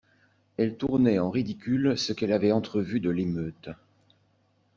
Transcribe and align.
Elle 0.57 0.77
tournait 0.77 1.19
en 1.19 1.29
ridicule 1.29 1.95
ce 1.95 2.11
qu'elle 2.11 2.31
avait 2.31 2.51
entrevu 2.51 2.99
de 2.99 3.11
l'émeute. 3.11 3.69